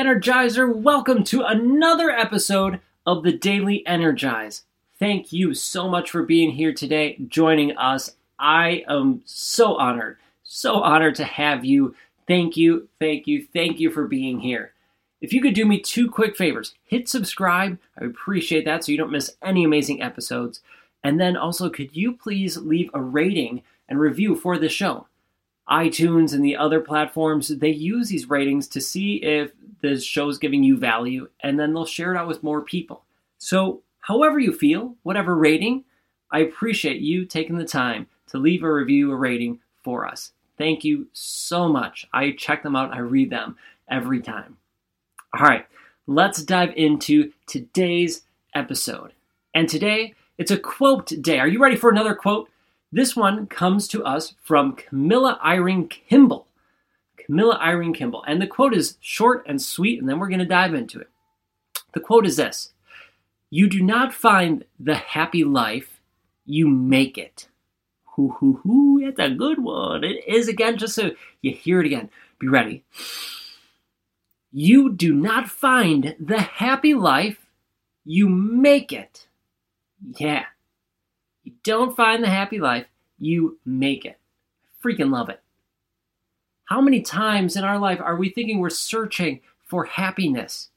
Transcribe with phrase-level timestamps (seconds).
[0.00, 0.74] Energizer.
[0.74, 4.62] Welcome to another episode of the Daily Energize.
[4.98, 8.16] Thank you so much for being here today, joining us.
[8.38, 11.94] I am so honored, so honored to have you.
[12.26, 14.72] Thank you, thank you, thank you for being here.
[15.20, 17.78] If you could do me two quick favors, hit subscribe.
[18.00, 20.62] I appreciate that so you don't miss any amazing episodes.
[21.04, 25.08] And then also, could you please leave a rating and review for the show?
[25.70, 30.62] iTunes and the other platforms, they use these ratings to see if the show's giving
[30.62, 33.04] you value, and then they'll share it out with more people.
[33.38, 35.84] So, however you feel, whatever rating,
[36.30, 40.32] I appreciate you taking the time to leave a review, a rating for us.
[40.58, 42.06] Thank you so much.
[42.12, 43.56] I check them out, I read them
[43.90, 44.58] every time.
[45.38, 45.66] All right,
[46.06, 48.22] let's dive into today's
[48.54, 49.12] episode.
[49.54, 51.38] And today, it's a quote day.
[51.38, 52.48] Are you ready for another quote?
[52.92, 56.46] This one comes to us from Camilla Eyring Kimball.
[57.26, 58.24] Camilla Eyring Kimball.
[58.26, 61.08] And the quote is short and sweet, and then we're going to dive into it.
[61.92, 62.72] The quote is this
[63.50, 66.00] You do not find the happy life,
[66.44, 67.48] you make it.
[68.16, 68.98] Hoo, hoo, hoo.
[69.02, 70.04] It's a good one.
[70.04, 72.10] It is again, just so you hear it again.
[72.38, 72.84] Be ready.
[74.52, 77.46] You do not find the happy life,
[78.04, 79.28] you make it.
[80.18, 80.46] Yeah.
[81.44, 82.86] You don't find the happy life,
[83.18, 84.18] you make it.
[84.82, 85.40] Freaking love it.
[86.70, 90.70] How many times in our life are we thinking we're searching for happiness?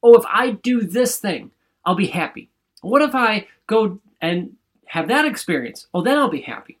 [0.00, 1.50] Oh, if I do this thing,
[1.84, 2.48] I'll be happy.
[2.82, 4.54] What if I go and
[4.86, 5.88] have that experience?
[5.92, 6.78] Oh, then I'll be happy.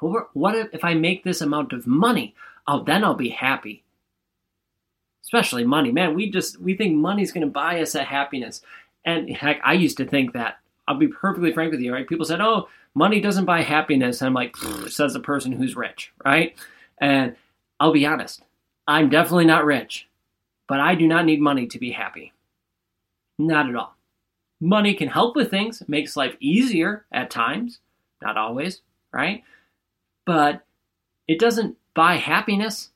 [0.00, 2.34] What if, I make this amount of money?
[2.66, 3.82] Oh, then I'll be happy.
[5.22, 5.90] Especially money.
[5.90, 8.62] Man, we just we think money's gonna buy us that happiness.
[9.04, 10.58] And heck, I used to think that.
[10.88, 12.08] I'll be perfectly frank with you, right?
[12.08, 14.56] People said, "Oh, money doesn't buy happiness." And I'm like,
[14.88, 16.56] says the person who's rich, right?
[16.98, 17.36] And
[17.80, 18.42] I'll be honest,
[18.86, 20.06] I'm definitely not rich,
[20.68, 22.32] but I do not need money to be happy.
[23.38, 23.96] Not at all.
[24.60, 27.80] Money can help with things, makes life easier at times,
[28.20, 28.82] not always,
[29.12, 29.42] right?
[30.26, 30.62] But
[31.26, 32.90] it doesn't buy happiness.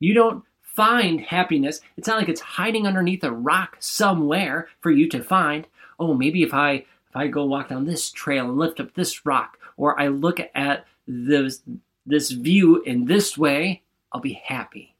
[0.00, 1.80] You don't find happiness.
[1.98, 5.66] It's not like it's hiding underneath a rock somewhere for you to find
[5.98, 9.24] oh, maybe if I if I go walk down this trail and lift up this
[9.24, 11.62] rock, or I look at this
[12.06, 14.94] this view in this way, I'll be happy.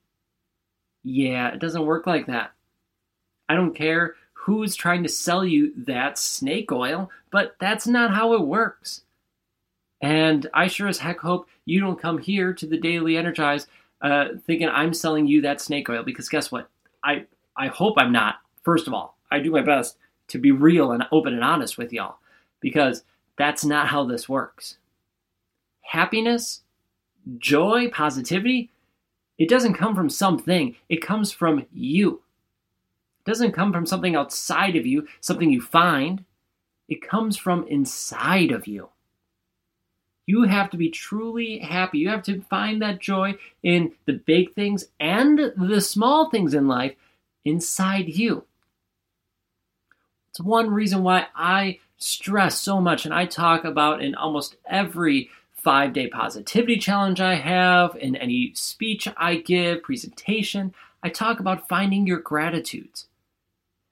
[1.02, 2.52] Yeah, it doesn't work like that.
[3.48, 8.34] I don't care who's trying to sell you that snake oil, but that's not how
[8.34, 9.02] it works.
[10.00, 13.66] And I sure as heck hope you don't come here to the Daily Energize
[14.02, 16.68] uh, thinking I'm selling you that snake oil because guess what?
[17.02, 18.36] I I hope I'm not.
[18.62, 19.96] First of all, I do my best
[20.28, 22.18] to be real and open and honest with y'all
[22.60, 23.04] because
[23.38, 24.76] that's not how this works.
[25.80, 26.62] Happiness,
[27.38, 28.70] joy, positivity,
[29.38, 32.22] it doesn't come from something, it comes from you.
[33.20, 36.24] It doesn't come from something outside of you, something you find.
[36.88, 38.90] It comes from inside of you.
[40.26, 41.98] You have to be truly happy.
[41.98, 46.66] You have to find that joy in the big things and the small things in
[46.66, 46.94] life
[47.44, 48.44] inside you.
[50.30, 55.30] It's one reason why I stress so much and I talk about in almost every
[55.66, 60.72] five day positivity challenge I have, in any speech I give, presentation,
[61.02, 63.08] I talk about finding your gratitudes.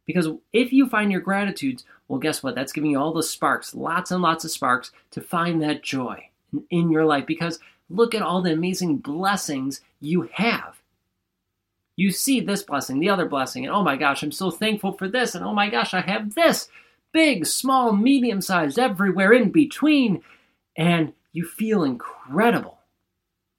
[0.07, 2.55] Because if you find your gratitudes, well, guess what?
[2.55, 6.29] That's giving you all the sparks, lots and lots of sparks to find that joy
[6.71, 7.27] in your life.
[7.27, 7.59] Because
[7.91, 10.81] look at all the amazing blessings you have
[11.97, 15.09] you see this blessing, the other blessing, and oh my gosh, I'm so thankful for
[15.09, 16.69] this, and oh my gosh, I have this
[17.12, 20.23] big, small, medium sized, everywhere in between,
[20.77, 22.78] and you feel incredible.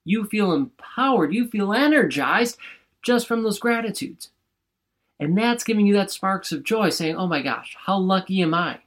[0.04, 2.58] You feel empowered, you feel energized
[3.02, 4.30] just from those gratitudes.
[5.20, 8.54] And that's giving you that sparks of joy, saying, oh my gosh, how lucky am
[8.54, 8.80] I?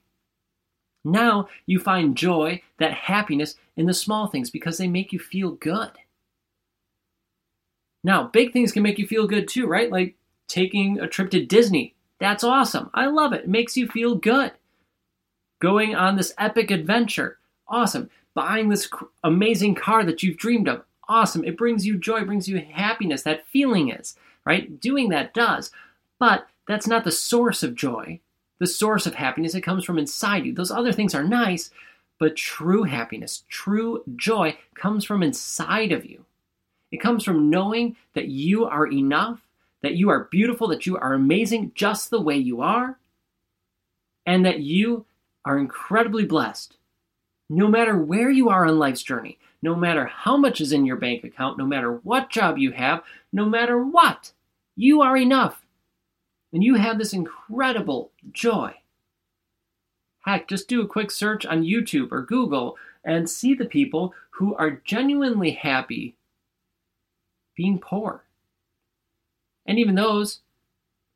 [1.05, 5.51] Now you find joy, that happiness in the small things because they make you feel
[5.51, 5.91] good.
[8.03, 9.91] Now, big things can make you feel good too, right?
[9.91, 10.15] Like
[10.47, 11.95] taking a trip to Disney.
[12.19, 12.89] That's awesome.
[12.93, 13.43] I love it.
[13.43, 14.51] It makes you feel good.
[15.61, 17.37] Going on this epic adventure.
[17.67, 18.09] Awesome.
[18.33, 18.89] Buying this
[19.23, 20.83] amazing car that you've dreamed of.
[21.07, 21.43] Awesome.
[21.43, 23.23] It brings you joy, brings you happiness.
[23.23, 24.15] That feeling is,
[24.45, 24.79] right?
[24.79, 25.71] Doing that does.
[26.19, 28.19] But that's not the source of joy.
[28.59, 30.53] The source of happiness, it comes from inside you.
[30.53, 31.71] Those other things are nice,
[32.19, 36.25] but true happiness, true joy comes from inside of you.
[36.91, 39.41] It comes from knowing that you are enough,
[39.81, 42.99] that you are beautiful, that you are amazing just the way you are,
[44.25, 45.05] and that you
[45.45, 46.75] are incredibly blessed.
[47.49, 50.95] No matter where you are on life's journey, no matter how much is in your
[50.95, 53.03] bank account, no matter what job you have,
[53.33, 54.31] no matter what,
[54.79, 55.65] You are enough.
[56.53, 58.75] And you have this incredible joy.
[60.21, 64.55] Heck, just do a quick search on YouTube or Google and see the people who
[64.55, 66.15] are genuinely happy
[67.57, 68.23] being poor.
[69.65, 70.39] And even those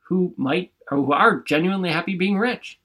[0.07, 2.79] who might or who are genuinely happy being rich.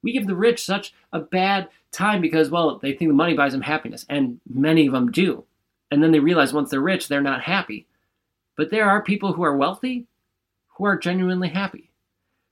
[0.00, 3.52] We give the rich such a bad time because, well, they think the money buys
[3.52, 5.44] them happiness, and many of them do.
[5.90, 7.86] And then they realize once they're rich, they're not happy.
[8.56, 10.06] But there are people who are wealthy
[10.68, 11.90] who are genuinely happy.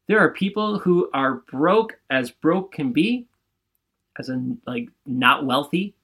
[0.06, 3.26] There are people who are broke as broke can be,
[4.19, 5.94] as in like not wealthy,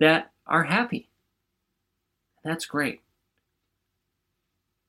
[0.00, 1.08] that are happy.
[2.44, 3.00] That's great.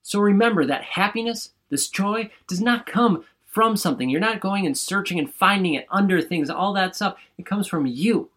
[0.02, 4.10] So remember that happiness, this joy, does not come from something.
[4.10, 7.18] You're not going and searching and finding it under things, all that stuff.
[7.38, 8.30] It comes from you.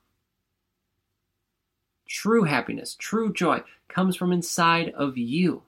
[2.08, 5.62] True happiness, true joy comes from inside of you.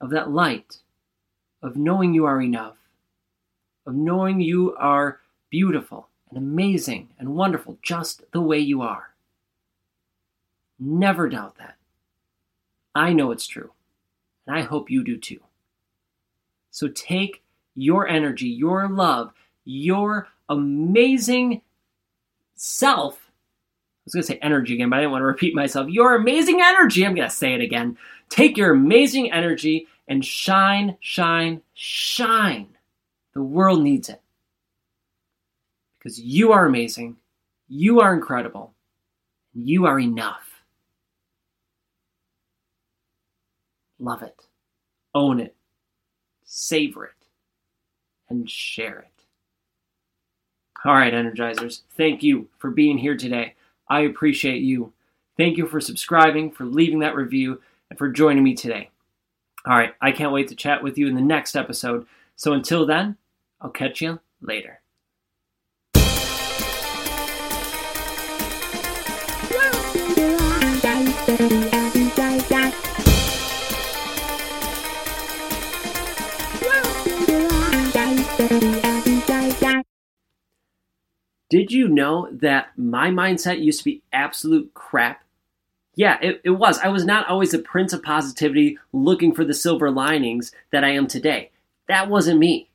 [0.00, 0.78] Of that light,
[1.62, 2.76] of knowing you are enough,
[3.86, 9.14] of knowing you are beautiful and amazing and wonderful just the way you are.
[10.78, 11.76] Never doubt that.
[12.94, 13.70] I know it's true,
[14.46, 15.40] and I hope you do too.
[16.72, 17.44] So take
[17.76, 19.32] your energy, your love,
[19.64, 21.62] your amazing
[22.56, 23.22] self
[24.02, 25.88] I was going to say energy again, but I didn't want to repeat myself.
[25.88, 27.96] Your amazing energy, I'm going to say it again.
[28.30, 32.66] Take your amazing energy and shine, shine, shine.
[33.34, 34.20] The world needs it.
[35.98, 37.16] Because you are amazing,
[37.68, 38.74] you are incredible,
[39.54, 40.64] you are enough.
[44.00, 44.34] Love it,
[45.14, 45.54] own it,
[46.54, 47.28] savor it,
[48.28, 49.24] and share it.
[50.84, 53.54] All right, Energizers, thank you for being here today.
[53.88, 54.92] I appreciate you.
[55.38, 58.90] Thank you for subscribing, for leaving that review, and for joining me today.
[59.64, 62.06] All right, I can't wait to chat with you in the next episode.
[62.36, 63.16] So until then,
[63.62, 64.81] I'll catch you later.
[81.52, 85.22] Did you know that my mindset used to be absolute crap?
[85.94, 86.78] Yeah, it, it was.
[86.78, 90.92] I was not always the prince of positivity looking for the silver linings that I
[90.92, 91.50] am today.
[91.88, 92.70] That wasn't me.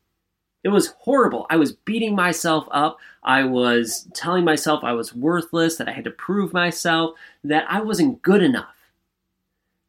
[0.63, 1.47] It was horrible.
[1.49, 2.99] I was beating myself up.
[3.23, 7.81] I was telling myself I was worthless, that I had to prove myself, that I
[7.81, 8.76] wasn't good enough.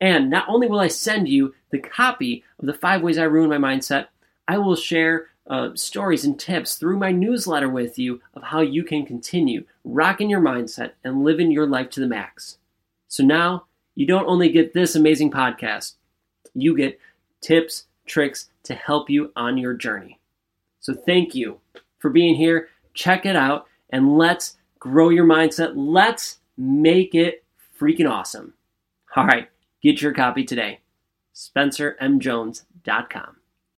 [0.01, 3.49] And not only will I send you the copy of the five ways I ruin
[3.49, 4.07] my mindset,
[4.47, 8.83] I will share uh, stories and tips through my newsletter with you of how you
[8.83, 12.57] can continue rocking your mindset and living your life to the max.
[13.07, 13.65] So now
[13.95, 15.93] you don't only get this amazing podcast,
[16.53, 16.99] you get
[17.41, 20.19] tips, tricks to help you on your journey.
[20.79, 21.59] So thank you
[21.99, 22.69] for being here.
[22.95, 25.73] Check it out and let's grow your mindset.
[25.75, 27.43] Let's make it
[27.79, 28.53] freaking awesome.
[29.15, 29.49] All right,
[29.81, 30.79] get your copy today.
[31.35, 33.37] SpencerMJones.com.